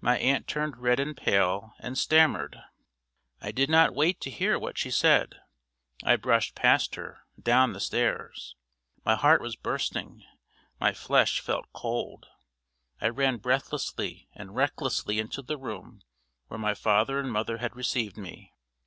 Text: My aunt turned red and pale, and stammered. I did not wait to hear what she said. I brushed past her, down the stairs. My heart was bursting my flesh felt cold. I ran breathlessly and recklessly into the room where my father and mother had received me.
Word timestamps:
My 0.00 0.16
aunt 0.16 0.48
turned 0.48 0.78
red 0.78 0.98
and 0.98 1.14
pale, 1.14 1.74
and 1.80 1.98
stammered. 1.98 2.58
I 3.42 3.52
did 3.52 3.68
not 3.68 3.94
wait 3.94 4.18
to 4.22 4.30
hear 4.30 4.58
what 4.58 4.78
she 4.78 4.90
said. 4.90 5.34
I 6.02 6.16
brushed 6.16 6.54
past 6.54 6.94
her, 6.94 7.18
down 7.38 7.74
the 7.74 7.80
stairs. 7.80 8.56
My 9.04 9.14
heart 9.14 9.42
was 9.42 9.56
bursting 9.56 10.24
my 10.80 10.94
flesh 10.94 11.40
felt 11.40 11.70
cold. 11.74 12.28
I 12.98 13.10
ran 13.10 13.36
breathlessly 13.36 14.26
and 14.34 14.56
recklessly 14.56 15.18
into 15.18 15.42
the 15.42 15.58
room 15.58 16.00
where 16.46 16.56
my 16.58 16.72
father 16.72 17.18
and 17.20 17.30
mother 17.30 17.58
had 17.58 17.76
received 17.76 18.16
me. 18.16 18.54